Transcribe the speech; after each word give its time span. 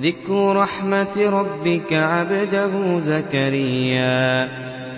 ذِكْرُ 0.00 0.56
رَحْمَتِ 0.56 1.18
رَبِّكَ 1.18 1.92
عَبْدَهُ 1.92 3.00
زَكَرِيَّا. 3.00 4.48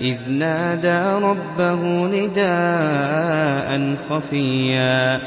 إِذْ 0.01 0.31
نَادَىٰ 0.31 1.19
رَبَّهُ 1.23 2.07
نِدَاءً 2.07 3.97
خَفِيًّا. 4.09 5.21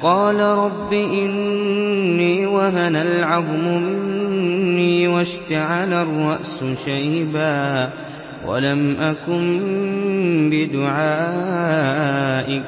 قَالَ 0.00 0.40
رَبِّ 0.40 0.92
إِنِّي 0.92 2.46
وَهَنَ 2.46 2.96
الْعَظْمُ 2.96 3.58
مِنِّي 3.58 4.05
وَاشْتَعَلَ 5.08 5.92
الرَّأْسُ 5.92 6.64
شَيْبًا 6.84 7.90
وَلَمْ 8.46 8.96
أَكُن 9.00 9.46
بِدُعَائِكَ 10.52 11.92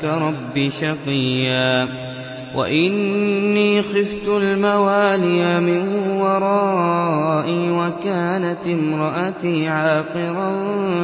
رَبِّ 0.05 0.69
شَقِيًّا 0.69 1.89
وَإِنِّي 2.55 3.83
خِفْتُ 3.83 4.29
الْمَوَالِيَ 4.29 5.61
مِن 5.61 5.89
وَرَائِي 6.17 7.71
وَكَانَتِ 7.71 8.67
امْرَأَتِي 8.67 9.69
عَاقِرًا 9.69 10.51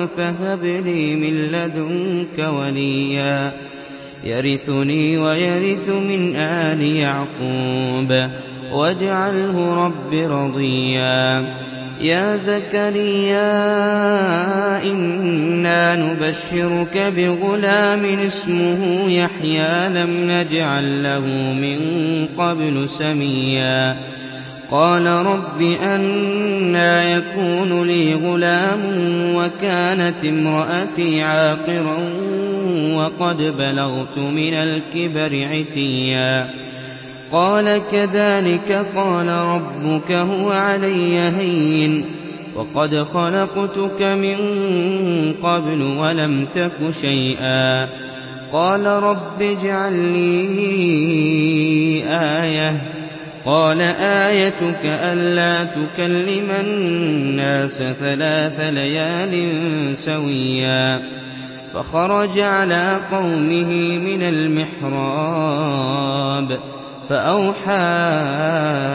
فَهَبْ 0.07 0.65
لِي 0.65 1.17
مِن 1.17 1.35
لَّدُنكَ 1.53 2.39
وَلِيًّا 2.39 3.53
يَرِثُنِي 4.25 5.19
وَيَرِثُ 5.19 5.91
مِنْ 5.91 6.37
آلِ 6.37 6.83
يَعْقُوبَ 6.83 8.31
وَاجْعَلْهُ 8.75 9.75
رَبِّ 9.87 10.15
رَضِيًّا. 10.15 11.45
يَا 12.01 12.37
زَكَرِيَّا 12.37 13.43
إِنَّا 14.85 15.97
نُبَشِّرُكَ 15.97 17.13
بِغُلَامٍ 17.17 18.05
اسْمُهُ 18.05 19.11
يَحْيَىٰ 19.11 19.89
لَمْ 19.89 20.31
نَجْعَل 20.31 21.03
لَّهُ 21.03 21.27
مِن 21.55 21.79
قَبْلُ 22.27 22.89
سَمِيًّا. 22.89 23.97
قَالَ 24.71 25.07
رَبِّ 25.07 25.63
أَنَّىٰ 25.95 27.13
يَكُونُ 27.13 27.87
لِي 27.87 28.15
غُلَامٌ 28.15 28.81
وَكَانَتِ 29.35 30.25
امْرَأَتِي 30.25 31.23
عَاقِرًا 31.23 31.99
وَقَدْ 32.95 33.43
بَلَغْتُ 33.59 34.19
مِنَ 34.19 34.55
الْكِبَرِ 34.55 35.49
عِتِيًّا. 35.53 36.74
قَالَ 37.35 37.83
كَذَٰلِكَ 37.93 38.87
قَالَ 38.97 39.29
رَبُّكَ 39.29 40.13
هُوَ 40.13 40.51
عَلَيَّ 40.51 41.19
هَيِّنٌ. 41.19 42.05
وَقَدْ 42.57 43.03
خَلَقْتُكَ 43.03 44.03
مِن 44.03 44.37
قَبْلُ 45.43 45.83
وَلَمْ 45.83 46.47
تَكُ 46.55 46.73
شَيْئًا. 46.91 47.89
قَالَ 48.53 48.87
رَبِّ 48.87 49.43
اجْعَل 49.43 49.93
لِّي 49.93 52.03
آيَةً 52.09 52.73
ۖ. 52.73 52.77
قَالَ 53.45 53.81
آيَتُكَ 54.01 54.81
أَلَّا 54.85 55.65
تُكَلِّمَ 55.65 56.51
النَّاسَ 56.61 57.79
ثَلَاثَ 57.79 58.61
لَيَالٍ 58.61 59.51
سَوِيًّا. 59.97 61.03
فَخَرَجَ 61.75 62.39
عَلَىٰ 62.39 63.01
قَوْمِهِ 63.13 63.99
مِنَ 63.99 64.23
الْمِحْرَابِ. 64.23 66.59
فَأَوْحَىٰ 67.09 67.73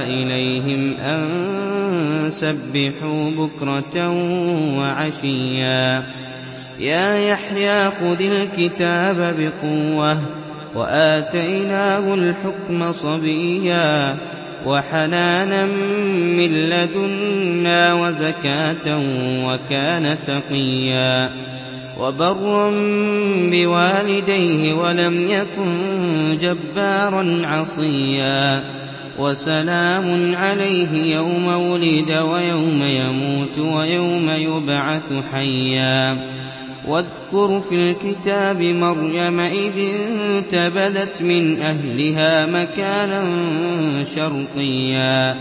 إِلَيْهِمْ 0.07 0.97
أَن 0.97 2.29
سَبِّحُوا 2.29 3.31
بُكْرَةً 3.31 4.09
وَعَشِيًّا. 4.77 6.03
يَا 6.79 7.29
يَحْيَىٰ 7.29 7.89
خُذِ 7.89 8.21
الْكِتَابَ 8.21 9.35
بِقُوَّةٍ 9.39 10.13
ۖ 10.15 10.17
وَآتَيْنَاهُ 10.75 12.13
الْحُكْمَ 12.13 12.91
صَبِيًّا 12.91 14.17
وَحَنَانًا 14.65 15.65
مِّن 16.35 16.69
لَّدُنَّا 16.69 17.93
وَزَكَاةً 17.93 18.97
وَكَانَ 19.45 20.17
تَقِيًّا. 20.23 21.29
وَبَرًّا 21.99 22.69
بِوَالِدَيْهِ 23.51 24.73
وَلَمْ 24.73 25.27
يَكُن 25.27 26.37
جَبَّارًا 26.41 27.41
عَصِيًّا 27.45 28.63
وَسَلَامٌ 29.19 30.35
عَلَيْهِ 30.35 31.15
يَوْمَ 31.15 31.47
وُلِدَ 31.47 32.11
وَيَوْمَ 32.11 32.81
يَمُوتُ 32.83 33.59
وَيَوْمَ 33.59 34.29
يُبْعَثُ 34.29 35.13
حَيًّا 35.31 36.27
وَاذْكُرْ 36.87 37.61
فِي 37.69 37.75
الْكِتَابِ 37.75 38.61
مَرْيَمَ 38.61 39.39
إِذِ 39.39 39.77
انتَبَذَتْ 39.77 41.21
مِنْ 41.21 41.61
أَهْلِهَا 41.61 42.45
مَكَانًا 42.45 43.23
شَرْقِيًّا 44.03 45.35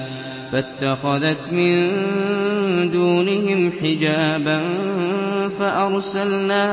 فَاتَّخَذَتْ 0.53 1.53
مِن 1.53 2.91
دُونِهِمْ 2.91 3.73
حِجَابًا 3.83 4.61
فَأَرْسَلْنَا 5.59 6.67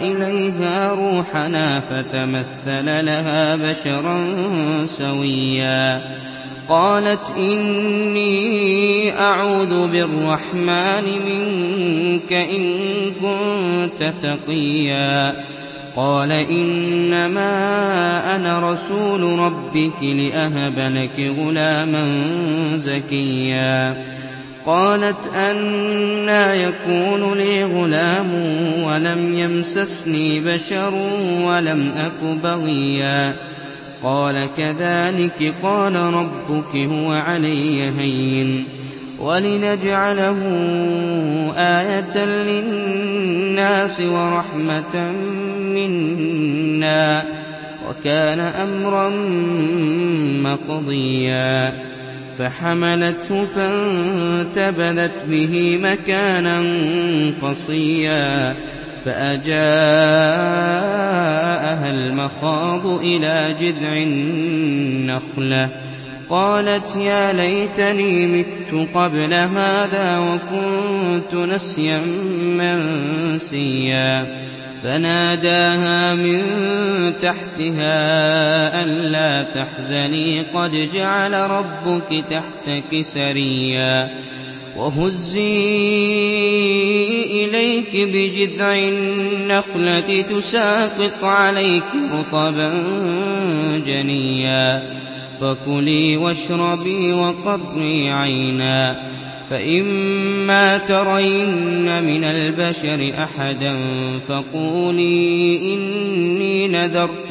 إِلَيْهَا 0.00 0.92
رُوحَنَا 0.94 1.80
فَتَمَثَّلَ 1.80 3.04
لَهَا 3.04 3.56
بَشَرًا 3.56 4.26
سَوِيًّا 4.86 6.02
قَالَتْ 6.68 7.30
إِنِّي 7.36 9.12
أَعُوذُ 9.20 9.86
بِالرَّحْمَٰنِ 9.86 11.04
مِنكَ 11.04 12.32
إِن 12.32 12.64
كُنتَ 13.20 14.02
تَقِيًّا 14.02 15.51
قَالَ 15.96 16.32
إِنَّمَا 16.32 17.46
أَنَا 18.36 18.72
رَسُولُ 18.72 19.38
رَبِّكِ 19.38 20.02
لِأَهَبَ 20.02 20.78
لَكِ 20.78 21.34
غُلَامًا 21.38 22.22
زَكِيًّا. 22.76 24.04
قَالَتْ 24.66 25.30
أَنَّىٰ 25.36 26.62
يَكُونُ 26.62 27.34
لِي 27.34 27.64
غُلَامٌ 27.64 28.30
وَلَمْ 28.82 29.34
يَمْسَسْنِي 29.34 30.40
بَشَرٌ 30.40 30.94
وَلَمْ 31.44 31.92
أَكُ 31.96 32.38
بَغِيًّا. 32.44 33.34
قَالَ 34.02 34.48
كَذَٰلِكِ 34.56 35.54
قَالَ 35.62 35.96
رَبُّكِ 35.96 36.76
هُوَ 36.76 37.12
عَلَيَّ 37.12 37.90
هَيِّنٌ. 37.98 38.64
وَلِنَجْعَلَهُ 39.18 40.38
آيَةً 41.56 42.24
لِّلنَّاسِ 42.24 44.00
وَرَحْمَةً 44.00 45.12
مِّنَّا 45.74 47.20
ۚ 47.22 47.24
وَكَانَ 47.88 48.40
أَمْرًا 48.40 49.08
مَّقْضِيًّا 50.42 51.72
فَحَمَلَتْهُ 52.38 53.44
فَانتَبَذَتْ 53.44 55.24
بِهِ 55.30 55.78
مَكَانًا 55.82 56.62
قَصِيًّا 57.42 58.54
فَأَجَاءَهَا 59.04 59.52
الْمَخَاضُ 61.90 62.86
إِلَىٰ 62.86 63.54
جِذْعِ 63.60 63.92
النَّخْلَةِ 63.96 65.68
قَالَتْ 66.28 66.96
يَا 66.96 67.32
لَيْتَنِي 67.32 68.26
مِتُّ 68.26 68.88
قَبْلَ 68.94 69.32
هَٰذَا 69.32 70.18
وَكُنتُ 70.18 71.34
نَسْيًا 71.34 72.00
مَّنسِيًّا 72.58 74.26
فَنَادَاهَا 74.82 76.14
مِن 76.14 76.42
تَحْتِهَا 77.18 77.94
أَلَّا 78.84 79.42
تَحْزَنِي 79.42 80.42
قَدْ 80.42 80.70
جَعَلَ 80.94 81.32
رَبُّكِ 81.32 82.24
تَحْتَكِ 82.30 83.00
سَرِيًّا 83.02 84.10
وَهُزِّي 84.76 85.44
إِلَيْكِ 87.44 87.96
بِجِذْعِ 87.96 88.74
النَّخْلَةِ 88.78 90.22
تُسَاقِطْ 90.22 91.24
عَلَيْكِ 91.24 91.90
رُطَبًا 92.12 92.70
جَنِيًّا 93.86 94.82
فَكُلِي 95.40 96.16
وَاشْرَبِي 96.16 97.12
وَقَرِّي 97.12 98.10
عَيْنًا 98.10 98.92
ۖ 99.18 99.21
فَإِمَّا 99.52 100.78
تَرَيِنَّ 100.78 102.04
مِنَ 102.04 102.24
الْبَشَرِ 102.24 103.12
أَحَدًا 103.22 103.76
فَقُولِي 104.28 105.58
إِنِّي 105.74 106.68
نَذَرْتُ 106.68 107.30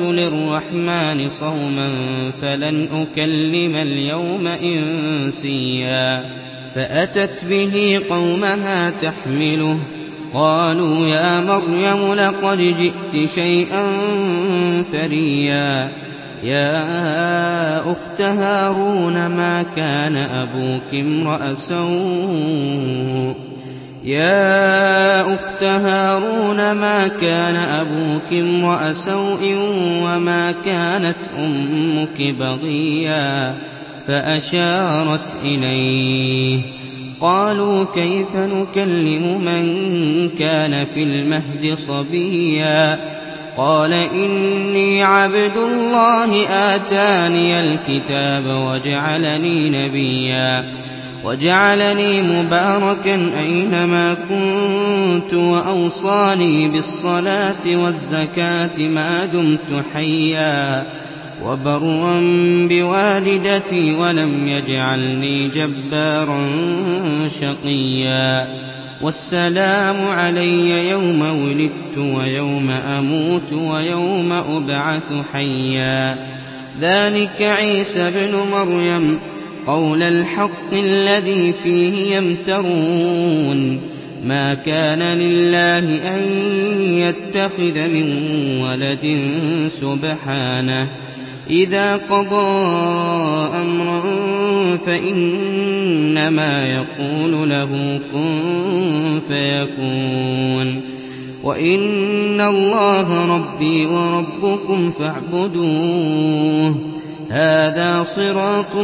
لِلرَّحْمَٰنِ 0.00 1.28
صَوْمًا 1.28 1.90
فَلَنْ 2.42 2.88
أُكَلِّمَ 2.92 3.74
الْيَوْمَ 3.74 4.46
إِنسِيًّا 4.46 6.24
فَأَتَتْ 6.74 7.44
بِهِ 7.50 8.00
قَوْمَهَا 8.10 8.90
تَحْمِلُهُ 8.90 9.74
ۖ 10.00 10.03
قالوا 10.34 11.06
يا 11.06 11.40
مريم 11.40 12.14
لقد 12.14 12.58
جئت 12.58 13.30
شيئا 13.30 13.86
فريا 14.92 15.92
يا 16.42 17.92
أخت 17.92 18.20
هارون 18.20 19.26
ما 26.72 27.08
كان 27.08 27.56
أبوك 27.56 28.32
امرأ 28.32 28.92
سوء 28.92 29.56
وما 30.02 30.54
كانت 30.64 31.16
أمك 31.38 32.34
بغيا. 32.38 33.54
فأشارت 34.06 35.36
إليه. 35.44 36.83
قالوا 37.20 37.84
كيف 37.94 38.36
نكلم 38.36 39.40
من 39.44 40.28
كان 40.28 40.86
في 40.94 41.02
المهد 41.02 41.74
صبيا 41.74 43.00
قال 43.56 43.92
إني 43.92 45.02
عبد 45.02 45.56
الله 45.56 46.48
آتاني 46.50 47.60
الكتاب 47.60 48.44
وجعلني 48.46 49.70
نبيا 49.70 50.72
وجعلني 51.24 52.22
مباركا 52.22 53.30
أينما 53.38 54.14
كنت 54.14 55.34
وأوصاني 55.34 56.68
بالصلاة 56.68 57.66
والزكاة 57.66 58.78
ما 58.78 59.26
دمت 59.26 59.84
حيا 59.94 60.86
وبرا 61.44 62.20
بوالدتي 62.70 63.94
ولم 63.94 64.48
يجعلني 64.48 65.48
جبارا 65.48 66.48
شقيا. 67.28 68.48
والسلام 69.02 70.06
علي 70.06 70.90
يوم 70.90 71.22
ولدت 71.22 71.98
ويوم 71.98 72.70
أموت 72.70 73.52
ويوم 73.52 74.32
أبعث 74.32 75.12
حيا. 75.32 76.28
ذلك 76.80 77.42
عيسى 77.42 78.08
ابن 78.08 78.36
مريم 78.52 79.18
قول 79.66 80.02
الحق 80.02 80.72
الذي 80.72 81.52
فيه 81.52 82.16
يمترون. 82.16 83.80
ما 84.24 84.54
كان 84.54 85.18
لله 85.18 85.78
أن 86.14 86.22
يتخذ 86.82 87.88
من 87.88 88.18
ولد 88.60 89.30
سبحانه. 89.68 91.03
إذا 91.50 91.96
قضى 91.96 92.66
أمرا 93.62 94.02
فإنما 94.86 96.74
يقول 96.74 97.50
له 97.50 98.00
كن 98.12 99.20
فيكون. 99.28 100.80
وإن 101.42 102.40
الله 102.40 103.36
ربي 103.36 103.86
وربكم 103.86 104.90
فاعبدوه. 104.90 106.92
هذا 107.30 108.04
صراط 108.04 108.76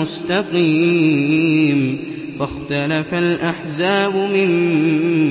مستقيم. 0.00 1.98
فاختلف 2.38 3.14
الأحزاب 3.14 4.16
من 4.16 4.50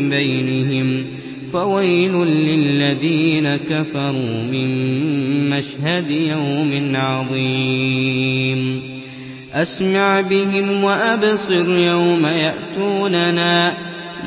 بينهم. 0.10 1.06
فويل 1.56 2.14
للذين 2.14 3.56
كفروا 3.56 4.44
من 4.52 4.70
مشهد 5.50 6.12
يوم 6.12 6.92
عظيم. 6.96 8.82
أسمع 9.54 10.22
بهم 10.22 10.84
وأبصر 10.84 11.78
يوم 11.78 12.26
يأتوننا 12.26 13.74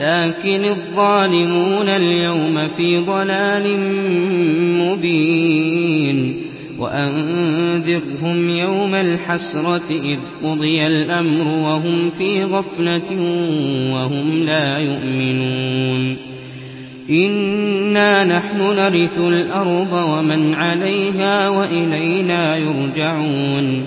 لكن 0.01 0.65
الظالمون 0.65 1.89
اليوم 1.89 2.69
في 2.77 2.99
ضلال 2.99 3.79
مبين. 4.79 6.43
وأنذرهم 6.79 8.49
يوم 8.49 8.95
الحسرة 8.95 9.91
إذ 9.91 10.19
قضي 10.45 10.87
الأمر 10.87 11.49
وهم 11.49 12.11
في 12.11 12.45
غفلة 12.45 13.13
وهم 13.93 14.43
لا 14.43 14.79
يؤمنون. 14.79 16.38
إِنَّا 17.11 18.25
نَحْنُ 18.25 18.59
نَرِثُ 18.77 19.19
الْأَرْضَ 19.19 19.93
وَمَنْ 19.93 20.55
عَلَيْهَا 20.55 21.49
وَإِلَيْنَا 21.49 22.57
يُرْجَعُونَ 22.57 23.85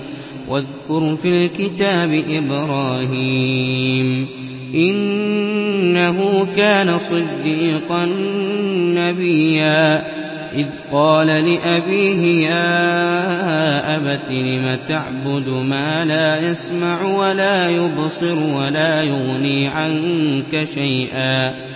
وَاذْكُرْ 0.48 1.16
فِي 1.16 1.28
الْكِتَابِ 1.28 2.22
إِبْرَاهِيمَ 2.30 4.28
إِنَّهُ 4.74 6.46
كَانَ 6.56 6.98
صِدِّيقًا 6.98 8.04
نَّبِيًّا 8.94 10.02
إِذْ 10.54 10.66
قَالَ 10.92 11.26
لِأَبِيهِ 11.26 12.48
يَا 12.48 13.96
أَبَتِ 13.96 14.30
لِمَ 14.30 14.78
تَعْبُدُ 14.88 15.48
مَا 15.48 16.04
لَا 16.04 16.50
يَسْمَعُ 16.50 17.02
وَلَا 17.02 17.70
يُبْصِرُ 17.70 18.38
وَلَا 18.38 19.02
يُغْنِي 19.02 19.68
عَنكَ 19.68 20.64
شَيْئًا 20.64 21.71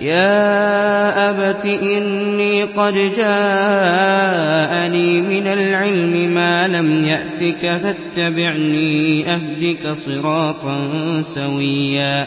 يَا 0.00 1.30
أَبَتِ 1.30 1.64
إِنِّي 1.66 2.62
قَدْ 2.62 2.94
جَاءَنِي 2.94 5.20
مِنَ 5.20 5.46
الْعِلْمِ 5.46 6.34
مَا 6.34 6.68
لَمْ 6.68 7.04
يَأْتِكَ 7.04 7.80
فَاتَّبِعْنِي 7.82 9.24
أَهْدِكَ 9.32 9.92
صِرَاطًا 10.06 10.78
سَوِيًّا. 11.22 12.26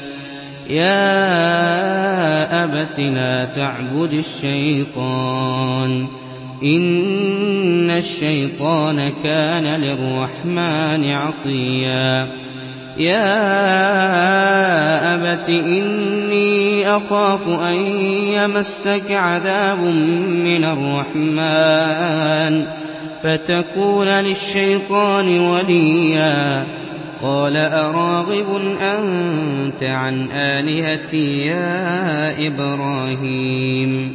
يَا 0.70 2.64
أَبَتِ 2.64 3.00
لَا 3.00 3.46
تَعْبُدِ 3.46 4.14
الشَّيْطَانَ 4.14 6.08
ۖ. 6.08 6.10
إِنَّ 6.64 7.92
الشَّيْطَانَ 7.92 9.12
كَانَ 9.24 9.82
لِلرَّحْمَٰنِ 9.82 11.12
عَصِيًّا. 11.12 12.47
يَا 12.98 13.26
أَبَتِ 15.16 15.50
إِنِّي 15.50 16.88
أَخَافُ 16.90 17.48
أَن 17.48 17.74
يَمَسَّكَ 18.34 19.12
عَذَابٌ 19.12 19.80
مِّنَ 20.30 20.64
الرَّحْمَٰنِ 20.64 22.68
فَتَكُونَ 23.24 24.08
لِلشَّيْطَانِ 24.08 25.40
وَلِيًّا 25.40 26.64
قَالَ 27.22 27.58
أَرَاغِبٌ 27.58 28.62
أَنتَ 28.82 29.84
عَنْ 29.84 30.32
آلِهَتِي 30.32 31.46
يَا 31.46 32.48
إِبْرَاهِيمُ 32.48 34.14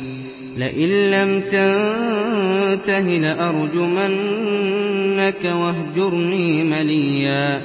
لَئِن 0.56 0.88
لَّمْ 1.10 1.40
تَنتَهِ 1.40 3.18
لَأَرْجُمَنَّكَ 3.18 4.64
وَاهْجُرْنِي 5.54 6.64
مَلِيًّا 6.64 7.60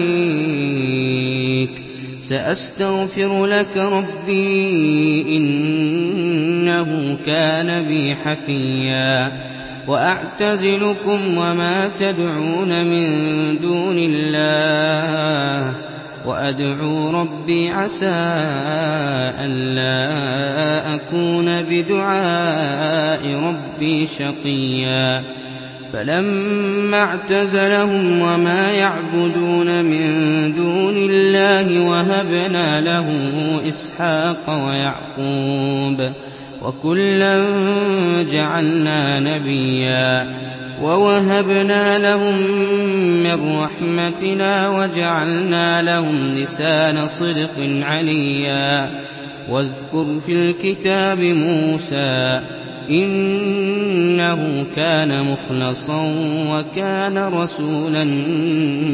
سَأَسْتَغْفِرُ 2.22 3.46
لَكَ 3.46 3.78
رَبِّي 3.78 5.38
إِنَّهُ 5.38 7.18
كَانَ 7.26 7.86
بِي 7.88 8.16
حَفِيًّا. 8.16 9.32
وَأَعْتَزِلُكُمْ 9.88 11.38
وَمَا 11.38 11.90
تَدْعُونَ 11.98 12.86
مِن 12.86 13.06
دُونِ 13.62 13.98
اللَّهِ. 14.00 15.74
وَأَدْعُو 16.26 17.10
رَبِّي 17.10 17.70
عَسَىٰ 17.70 18.34
أَلَّا 19.40 20.16
أَكُونَ 20.96 21.62
بِدُعَاءِ 21.62 23.28
رَبِّي 23.28 24.08
شَقِيًّا. 24.08 25.24
فَلَمَّا 25.94 26.98
اعْتَزَلَهُمْ 27.04 28.22
وَمَا 28.22 28.72
يَعْبُدُونَ 28.72 29.86
مِن 29.86 30.54
دُونِ 30.54 30.96
اللَّهِ 30.98 31.80
وَهَبْنَا 31.90 32.82
لَهُ 32.82 33.08
إِسْحَاقَ 33.70 34.66
وَيَعْقُوبَ 34.68 36.12
وَكُلًّا 36.62 37.46
جَعَلْنَا 38.24 39.20
نَبِيًّا 39.20 40.34
وَوَهَبْنَا 40.82 42.00
لَهُم 42.00 42.38
مِّن 43.24 43.58
رَّحْمَتِنَا 43.60 44.70
وَجَعَلْنَا 44.70 45.82
لَهُمْ 45.82 46.34
لِسَانَ 46.36 47.08
صِدْقٍ 47.08 47.58
عَلِيًّا 47.82 48.92
وَاذْكُرْ 49.50 50.20
فِي 50.26 50.34
الْكِتَابِ 50.34 51.20
مُوسَىٰ 51.20 52.42
إِنَّهُ 52.90 54.66
كَانَ 54.76 55.24
مُخْلَصًا 55.24 56.14
وَكَانَ 56.50 57.18
رَسُولًا 57.18 58.04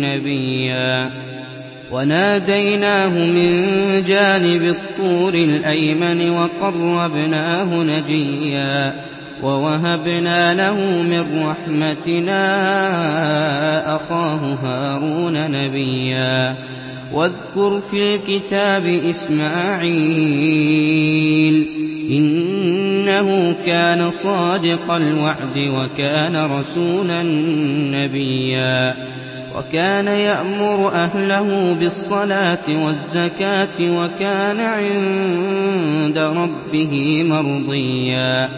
نَّبِيًّا. 0.02 1.12
وَنَادَيْنَاهُ 1.92 3.10
مِن 3.10 3.68
جَانِبِ 4.08 4.64
الطُّورِ 4.64 5.34
الْأَيْمَنِ 5.34 6.30
وَقَرَّبْنَاهُ 6.30 7.84
نَجِيًّا 7.84 8.94
وَوَهَبْنَا 9.44 10.54
لَهُ 10.54 10.76
مِن 11.04 11.46
رَّحْمَتِنَا 11.46 12.36
أَخَاهُ 13.96 14.58
هَارُونَ 14.64 15.52
نَبِيًّا. 15.52 16.56
وَاذْكُرْ 17.14 17.82
فِي 17.92 18.16
الْكِتَابِ 18.16 18.86
إِسْمَاعِيلَ 19.10 19.96
ۚ 21.66 21.70
إِنَّهُ 23.10 23.56
كَانَ 23.66 24.12
صَادِقَ 24.12 24.92
الْوَعْدِ 24.92 25.58
وَكَانَ 25.58 26.36
رَسُولًا 26.46 27.24
نَّبِيًّا 27.94 28.96
وَكَانَ 29.56 30.08
يَأْمُرُ 30.08 30.92
أَهْلَهُ 30.94 31.74
بِالصَّلَاةِ 31.80 32.86
وَالزَّكَاةِ 32.86 33.78
وَكَانَ 33.82 34.60
عِندَ 34.60 36.18
رَبِّهِ 36.18 37.24
مَرْضِيًّا 37.24 38.50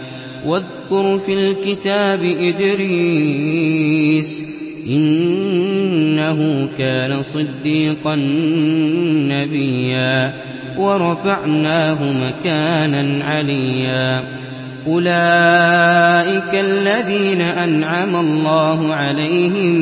وَاذْكُرْ 0.45 1.19
فِي 1.19 1.33
الْكِتَابِ 1.33 2.23
إِدْرِيسَ 2.41 4.41
ۚ 4.41 4.45
إِنَّهُ 4.89 6.67
كَانَ 6.77 7.23
صِدِّيقًا 7.23 8.15
نَّبِيًّا 9.31 10.33
وَرَفَعْنَاهُ 10.77 12.11
مَكَانًا 12.11 13.25
عَلِيًّا 13.25 14.40
أُولَٰئِكَ 14.87 16.53
الَّذِينَ 16.55 17.41
أَنْعَمَ 17.41 18.15
اللَّهُ 18.15 18.93
عَلَيْهِم 18.93 19.75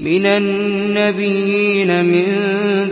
مِّنَ 0.00 0.26
النَّبِيِّينَ 0.26 2.04
مِن 2.04 2.24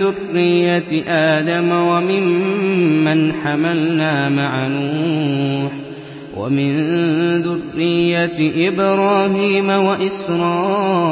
ذُرِّيَّةِ 0.00 1.02
آدَمَ 1.08 1.70
وَمِمَّنْ 1.72 3.32
حَمَلْنَا 3.32 4.28
مَعَ 4.28 4.68
نُوحٍ 4.68 5.72
وَمِن 6.36 6.72
ذُرِّيَّةِ 7.42 8.68
إِبْرَاهِيمَ 8.68 9.68
وَإِسْرَائِيلَ 9.70 11.08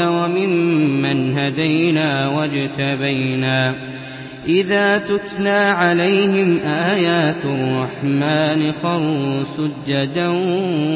وَمِمَّنْ 0.00 1.38
هَدَيْنَا 1.38 2.28
وَاجْتَبَيْنَا 2.28 3.72
ۚ 3.72 3.97
إِذَا 4.48 4.98
تُتْلَىٰ 4.98 5.74
عَلَيْهِمْ 5.78 6.58
آيَاتُ 6.66 7.44
الرَّحْمَٰنِ 7.44 8.72
خَرُّوا 8.82 9.44
سُجَّدًا 9.44 10.28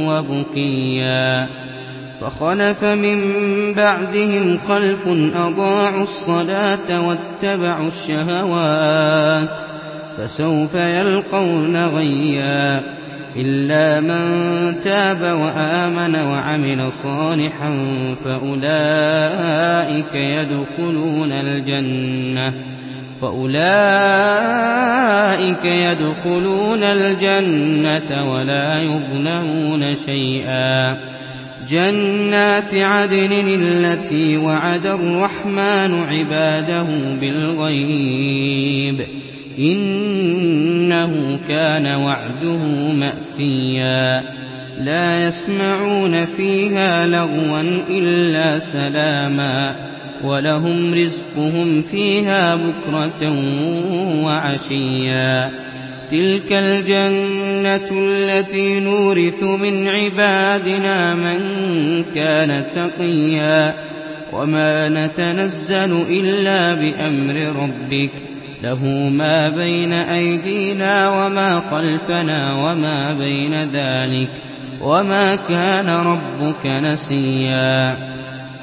وَبُكِيًّا 0.08 1.48
فَخَلَفَ 2.20 2.84
مِن 2.84 3.18
بَعْدِهِمْ 3.74 4.58
خَلْفٌ 4.58 5.08
أَضَاعُوا 5.36 6.02
الصَّلَاةَ 6.02 7.08
وَاتَّبَعُوا 7.08 7.88
الشَّهَوَاتِ 7.88 9.58
ۖ 9.58 9.62
فَسَوْفَ 10.18 10.74
يَلْقَوْنَ 10.74 11.76
غَيًّا 11.76 12.80
إِلَّا 13.36 14.00
مَن 14.00 14.80
تَابَ 14.80 15.20
وَآمَنَ 15.22 16.16
وَعَمِلَ 16.16 16.92
صَالِحًا 16.92 17.72
فَأُولَٰئِكَ 18.24 20.14
يَدْخُلُونَ 20.14 21.32
الْجَنَّةَ 21.32 22.81
وَلَا 28.12 28.82
يُظْلَمُونَ 28.82 29.94
شَيْئًا. 29.94 30.98
جَنَّاتِ 31.68 32.74
عَدْنٍ 32.74 33.32
الَّتِي 33.32 34.36
وَعَدَ 34.36 34.86
الرَّحْمَٰنُ 34.86 36.04
عِبَادَهُ 36.10 36.86
بِالْغَيْبِ 37.20 39.00
ۚ 39.00 39.08
إِنَّهُ 39.58 41.38
كَانَ 41.48 41.86
وَعْدُهُ 41.86 42.64
مَأْتِيًّا. 42.92 44.22
لَّا 44.80 45.26
يَسْمَعُونَ 45.26 46.24
فِيهَا 46.24 47.06
لَغْوًا 47.06 47.80
إِلَّا 47.90 48.58
سَلَامًا 48.58 49.72
ۖ. 49.72 50.01
وَلَهُمْ 50.24 50.94
رِزْقُهُمْ 50.94 51.82
فِيهَا 51.82 52.54
بُكْرَةً 52.54 53.30
وَعَشِيًّا. 54.24 55.50
تِلْكَ 56.10 56.52
الْجَنَّةُ 56.52 57.90
الَّتِي 57.92 58.80
نُورِثُ 58.80 59.42
مِنْ 59.42 59.88
عِبَادِنَا 59.88 61.14
مَن 61.14 61.38
كَانَ 62.14 62.64
تَقِيًّا. 62.74 63.74
وَمَا 64.32 64.88
نَتَنَزَّلُ 64.88 66.04
إِلَّا 66.10 66.74
بِأَمْرِ 66.74 67.34
رَبِّكَ 67.62 68.10
ۖ. 68.10 68.22
لَهُ 68.62 68.84
مَا 69.08 69.48
بَيْنَ 69.48 69.92
أَيْدِينَا 69.92 71.08
وَمَا 71.26 71.62
خَلْفَنَا 71.70 72.54
وَمَا 72.54 73.12
بَيْنَ 73.12 73.54
ذَٰلِكَ 73.72 74.28
ۚ. 74.28 74.51
وَمَا 74.82 75.34
كَانَ 75.34 75.88
رَبُّكَ 75.88 76.66
نَسِيًّا. 76.66 77.96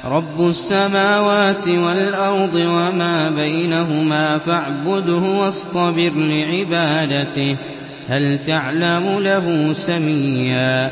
رَّبُّ 0.04 0.48
السَّمَاوَاتِ 0.48 1.68
وَالْأَرْضِ 1.68 2.54
وَمَا 2.54 3.30
بَيْنَهُمَا 3.36 4.38
فَاعْبُدْهُ 4.38 5.16
وَاصْطَبِرْ 5.18 6.10
لِعِبَادَتِهِ 6.16 7.54
ۚ 7.54 7.56
هَلْ 8.08 8.38
تَعْلَمُ 8.44 9.18
لَهُ 9.20 9.72
سَمِيًّا؟ 9.72 10.90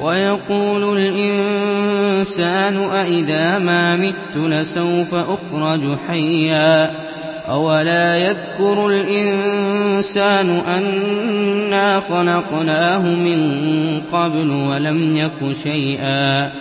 وَيَقُولُ 0.00 0.98
الْإِنسَانُ 0.98 2.76
أَإِذَا 2.76 3.58
مَا 3.58 3.96
مِتُّ 3.96 4.36
لَسَوْفَ 4.36 5.14
أُخْرَجُ 5.14 5.80
حَيًّا. 6.08 7.07
أَوَلَا 7.48 8.16
يَذْكُرُ 8.16 8.86
الْإِنسَانُ 8.88 10.50
أَنَّا 10.50 12.00
خَلَقْنَاهُ 12.00 13.02
مِن 13.02 14.00
قَبْلُ 14.12 14.50
وَلَمْ 14.50 15.16
يَكُ 15.16 15.52
شَيْئًا 15.62 16.52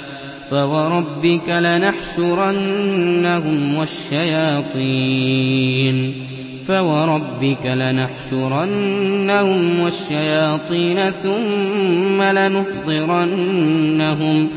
فَوَرَبِّكَ 0.49 1.49
لَنَحْشُرَنَّهُمْ 7.65 9.79
وَالشَّيَاطِينَ 9.79 10.97
ثُمَّ 11.23 12.21
لَنُحْضِرَنَّهُمْ 12.21 14.49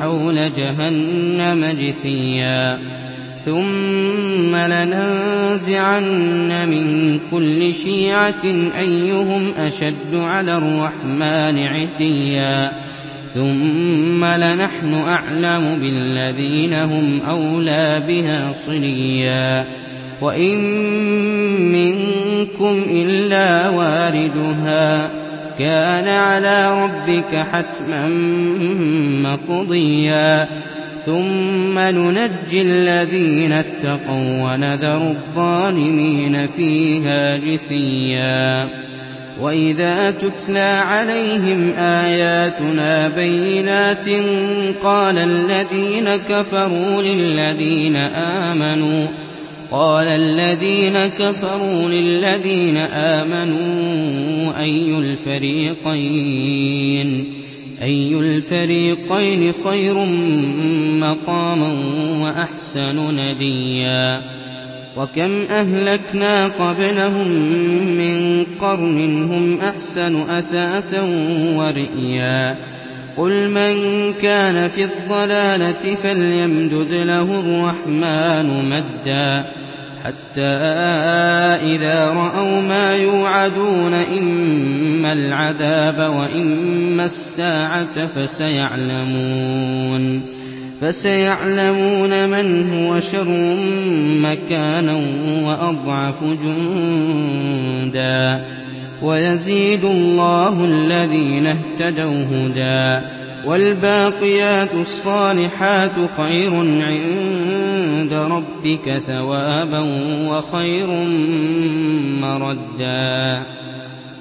حَوْلَ 0.00 0.52
جَهَنَّمَ 0.56 1.76
جِثِيًّا. 1.80 2.78
ثُمَّ 3.44 4.56
لَنَنزِعَنَّ 4.56 6.68
مِن 6.68 7.18
كُلِّ 7.30 7.74
شِيعَةٍ 7.74 8.44
أَيُّهُمْ 8.80 9.52
أَشَدُّ 9.58 10.14
عَلَى 10.14 10.56
الرَّحْمَٰنِ 10.56 11.58
عِتِيًّا. 11.58 12.72
ثُمَّ 13.34 14.24
لَنَحْنُ 14.24 14.94
أَعْلَمُ 14.94 15.78
بِالَّذِينَ 15.80 16.74
هُمْ 16.74 17.20
أَوْلَىٰ 17.30 18.02
بِهَا 18.08 18.52
صِلِيًّا. 18.52 19.64
وَإِن 20.22 20.58
مِّنكُمْ 21.72 22.82
إِلَّا 22.90 23.68
وَارِدُهَا 23.68 25.08
ۚ. 25.08 25.19
كَانَ 25.60 26.08
عَلَىٰ 26.08 26.82
رَبِّكَ 26.82 27.36
حَتْمًا 27.52 28.08
مَّقْضِيًّا. 29.22 30.48
ثُمَّ 31.06 31.78
نُنَجِّي 31.78 32.62
الَّذِينَ 32.62 33.52
اتَّقَوا 33.52 34.52
وَّنَذَرُ 34.52 35.10
الظَّالِمِينَ 35.10 36.46
فِيهَا 36.56 37.36
جِثِيًّا. 37.36 38.68
وَإِذَا 39.40 40.10
تُتْلَىٰ 40.10 40.82
عَلَيْهِمْ 40.86 41.72
آيَاتُنَا 41.78 43.08
بَيِّنَاتٍ 43.08 44.08
قَالَ 49.70 50.06
الَّذِينَ 50.06 50.94
كَفَرُوا 51.18 51.88
لِلَّذِينَ 51.88 52.76
آمَنُوا 52.76 54.62
أَيُّ 54.62 54.98
الْفَرِيقَيْنِ؟ 58.18 59.52
خَيْرٌ 59.64 59.94
مَّقَامًا 61.00 61.72
وَأَحْسَنُ 62.22 63.14
نَدِيًّا؟ 63.14 64.22
وَكَمْ 64.96 65.30
أَهْلَكْنَا 65.50 66.48
قَبْلَهُم 66.48 67.28
مِّن 67.98 68.46
قَرْنٍ 68.60 68.98
هُمْ 69.32 69.58
أَحْسَنُ 69.60 70.22
أَثَاثًا 70.30 71.02
وَرِئْيًا؟ 71.56 72.56
قُلْ 73.16 73.48
مَن 73.48 73.74
كَانَ 74.22 74.68
فِي 74.68 74.84
الضَّلَالَةِ 74.84 75.94
فَلْيَمْدُدْ 76.02 76.92
لَهُ 76.92 77.40
الرَّحْمَٰنُ 77.40 78.64
مَدًّا. 78.70 79.59
حَتَّىٰ 80.04 80.40
إِذَا 81.74 82.06
رَأَوْا 82.06 82.60
مَا 82.60 82.96
يُوعَدُونَ 82.96 83.94
إِمَّا 83.94 85.12
الْعَذَابَ 85.12 85.98
وَإِمَّا 85.98 87.04
السَّاعَةَ 87.04 88.06
فَسَيَعْلَمُونَ. 90.80 92.28
مَنْ 92.28 92.72
هُوَ 92.72 93.00
شَرٌّ 93.00 93.56
مَّكَانًا 94.22 94.94
وَأَضْعَفُ 95.44 96.24
جُندًا. 96.24 98.44
وَيَزِيدُ 99.02 99.84
اللَّهُ 99.84 100.64
الَّذِينَ 100.64 101.46
اهْتَدَوْا 101.46 102.24
هُدًى. 102.24 103.19
وَالْبَاقِيَاتُ 103.44 104.74
الصَّالِحَاتُ 104.74 105.92
خَيْرٌ 106.16 106.54
عِندَ 106.56 108.12
رَبِّكَ 108.14 109.02
ثَوَابًا 109.08 109.78
وَخَيْرٌ 110.30 110.86
مَّرَدًّا. 112.20 113.42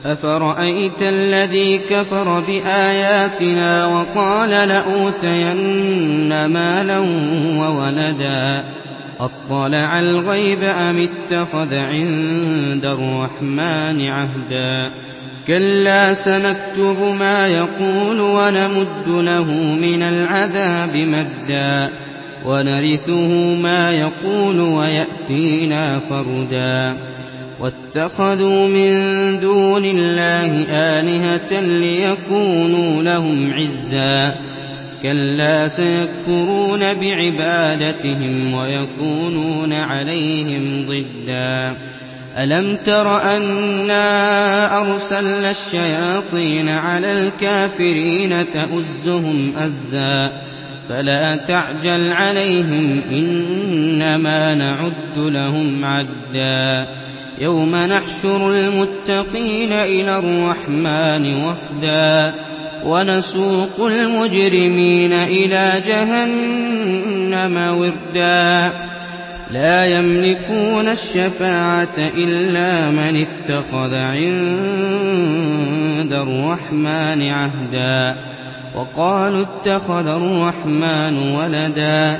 أَفَرَأَيْتَ 0.05 1.01
الَّذِي 1.01 1.77
كَفَرَ 1.89 2.39
بِآيَاتِنَا 2.47 3.85
وَقَالَ 3.85 4.49
لَأُوتَيَنَّ 4.49 6.45
مَالًا 6.45 6.99
وَوَلَدًا؟ 7.59 8.63
أَطَّلَعَ 9.19 9.99
الْغَيْبَ 9.99 10.63
أَمِ 10.63 11.07
اتَّخَذَ 11.09 11.75
عِندَ 11.75 12.85
الرَّحْمَٰنِ 12.85 14.01
عَهْدًا؟ 14.07 14.91
كَلَّا 15.49 16.13
سَنَكْتُبُ 16.13 17.15
مَا 17.19 17.47
يَقُولُ 17.47 18.19
وَنَمُدُّ 18.21 19.07
لَهُ 19.07 19.43
مِنَ 19.81 20.01
الْعَذَابِ 20.03 20.97
مَدًّا 20.97 21.89
وَنَرِثُهُ 22.45 23.55
مَا 23.55 23.91
يَقُولُ 23.91 24.59
وَيَأْتِينَا 24.59 25.99
فَرْدًا 26.09 26.97
وَاتَّخَذُوا 27.59 28.67
مِن 28.67 28.93
دُونِ 29.39 29.85
اللَّهِ 29.85 30.65
آلِهَةً 30.71 31.61
لِّيَكُونُوا 31.61 33.03
لَهُمْ 33.03 33.53
عِزًّا 33.53 34.35
كَلَّا 35.03 35.67
سَيَكْفُرُونَ 35.67 36.79
بِعِبَادَتِهِمْ 36.93 38.53
وَيَكُونُونَ 38.53 39.73
عَلَيْهِمْ 39.73 40.85
ضِدًّا 40.89 41.75
أَلَمْ 42.37 42.77
تَرَ 42.85 43.35
أَنَّا 43.37 44.81
أَرْسَلْنَا 44.81 45.51
الشَّيَاطِينَ 45.51 46.69
عَلَى 46.69 47.13
الْكَافِرِينَ 47.13 48.45
تَؤُزُّهُمْ 48.53 49.53
أَزًّا 49.57 50.31
فَلَا 50.89 51.35
تَعْجَلْ 51.35 52.13
عَلَيْهِمْ 52.13 53.01
ۖ 53.01 53.11
إِنَّمَا 53.13 54.55
نَعُدُّ 54.55 55.17
لَهُمْ 55.17 55.85
عَدًّا 55.85 56.87
يَوْمَ 57.41 57.75
نَحْشُرُ 57.75 58.51
الْمُتَّقِينَ 58.51 59.71
إِلَى 59.73 60.17
الرَّحْمَٰنِ 60.19 61.35
وَفْدًا 61.43 62.33
وَنَسُوقُ 62.85 63.79
الْمُجْرِمِينَ 63.85 65.13
إِلَىٰ 65.13 65.81
جَهَنَّمَ 65.87 67.57
وِرْدًا 67.77 68.88
لَّا 69.51 69.85
يَمْلِكُونَ 69.85 70.87
الشَّفَاعَةَ 70.87 71.97
إِلَّا 72.17 72.89
مَنِ 72.89 73.25
اتَّخَذَ 73.25 73.95
عِندَ 73.95 76.13
الرَّحْمَٰنِ 76.13 77.21
عَهْدًا. 77.21 78.15
وَقَالُوا 78.75 79.41
اتَّخَذَ 79.41 80.07
الرَّحْمَٰنُ 80.07 81.17
وَلَدًا. 81.17 82.19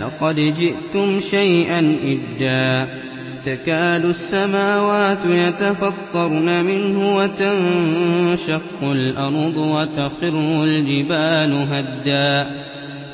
لَّقَدْ 0.00 0.34
جِئْتُمْ 0.34 1.20
شَيْئًا 1.20 1.96
إِدًّا. 2.04 2.86
تَكَادُ 3.44 4.04
السَّمَاوَاتُ 4.04 5.18
يَتَفَطَّرْنَ 5.26 6.64
مِنْهُ 6.64 7.16
وَتَنشَقُّ 7.16 8.82
الْأَرْضُ 8.82 9.56
وَتَخِرُّ 9.56 10.64
الْجِبَالُ 10.64 11.66
هَدًّا. 11.72 12.50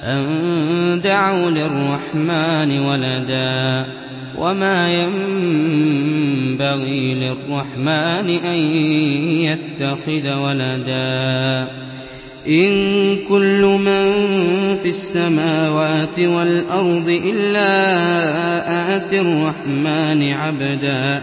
أَن 0.07 1.01
دَعَوْا 1.05 1.51
لِلرَّحْمَٰنِ 1.51 2.79
وَلَدًا 2.79 3.87
وَمَا 4.39 5.03
يَنبَغِي 5.03 6.35
لِلرَّحْمَٰنِ 7.15 8.29
أَن 8.31 8.59
يَتَّخِذَ 9.43 10.33
وَلَدًا 10.35 11.69
إِن 12.49 12.71
كُلُّ 13.29 13.63
مَن 13.83 14.07
فِي 14.83 14.89
السَّمَاوَاتِ 14.89 16.19
وَالْأَرْضِ 16.21 17.09
إِلَّا 17.25 17.77
آتِي 18.97 19.21
الرَّحْمَٰنِ 19.21 20.23
عَبْدًا 20.33 21.23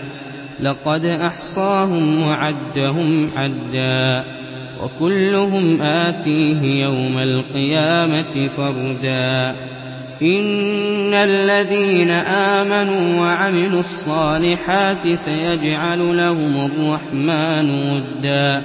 لَّقَدْ 0.60 1.06
أَحْصَاهُمْ 1.06 2.22
وَعَدَّهُمْ 2.22 3.30
عَدًّا 3.36 4.43
وَكُلُّهُمْ 4.84 5.82
آتِيهِ 5.82 6.84
يَوْمَ 6.84 7.18
الْقِيَامَةِ 7.18 8.50
فَرْدًا. 8.58 9.56
إِنَّ 10.22 11.14
الَّذِينَ 11.14 12.10
آمَنُوا 12.10 13.22
وَعَمِلُوا 13.22 13.80
الصَّالِحَاتِ 13.80 15.08
سَيَجْعَلُ 15.08 16.18
لَهُمُ 16.18 16.66
الرَّحْمَٰنُ 16.66 17.70
وُدًّا. 17.70 18.62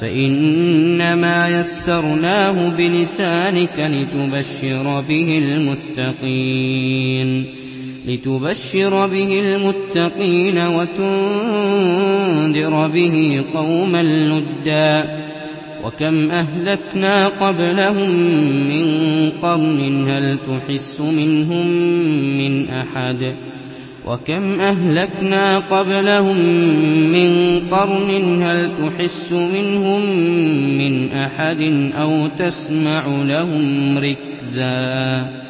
فَإِنَّمَا 0.00 1.60
يَسَّرْنَاهُ 1.60 2.72
بِلِسَانِكَ 2.78 3.80
لِتُبَشِّرَ 8.06 9.06
بِهِ 9.06 9.38
الْمُتَّقِينَ. 9.38 10.58
وَتُنذِرَ 10.58 12.88
بِهِ 12.88 13.42
قَوْمًا 13.54 14.02
لُّدًّا. 14.02 15.23
وَكَمْ 15.84 16.30
أَهْلَكْنَا 16.30 17.28
قَبْلَهُم 17.28 18.10
مِّن 18.68 19.30
قَرْنٍ 19.42 20.08
هَلْ 20.08 20.38
تُحِسُّ 20.38 21.00
مِنْهُم 21.00 21.66
مِّنْ 22.38 22.70
أَحَدٍ؟ 22.70 23.34
وَكَمْ 24.06 24.60
أَهْلَكْنَا 24.60 25.58
قَبْلَهُم 25.58 26.38
مِّن 27.12 27.60
قَرْنٍ 27.70 28.42
هَلْ 28.42 28.70
تُحِسُّ 28.80 29.32
مِنْهُم 29.32 30.00
مِّنْ 30.78 31.12
أَحَدٍ 31.12 31.92
أَوْ 32.00 32.26
تَسْمَعُ 32.26 33.02
لَهُمْ 33.06 33.98
رِكْزًا؟ 33.98 35.43